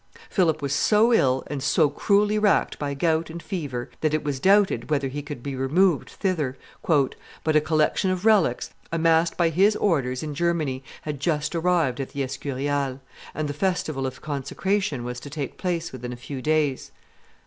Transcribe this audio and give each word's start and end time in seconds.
Philip 0.31 0.63
was 0.63 0.73
so 0.73 1.13
ill, 1.13 1.43
and 1.45 1.61
so 1.61 1.87
cruelly 1.87 2.39
racked 2.39 2.79
by 2.79 2.95
gout 2.95 3.29
and 3.29 3.39
fever, 3.39 3.91
that 3.99 4.15
it 4.15 4.23
was 4.23 4.39
doubted 4.39 4.89
whether 4.89 5.07
he 5.09 5.21
could 5.21 5.43
be 5.43 5.55
removed 5.55 6.09
thither; 6.09 6.57
"but 6.83 7.55
a 7.55 7.61
collection 7.61 8.09
of 8.09 8.25
relics, 8.25 8.71
amassed 8.91 9.37
by 9.37 9.49
his 9.49 9.75
orders 9.75 10.23
in 10.23 10.33
Germany, 10.33 10.83
had 11.03 11.19
just 11.19 11.53
arrived 11.53 11.99
at 12.01 12.13
the 12.13 12.23
Escurial, 12.23 12.99
and 13.35 13.47
the 13.47 13.53
festival 13.53 14.07
of 14.07 14.23
consecration 14.23 15.03
was 15.03 15.19
to 15.19 15.29
take 15.29 15.59
place 15.59 15.91
within 15.91 16.11
a 16.11 16.15
few 16.17 16.41
days. 16.41 16.89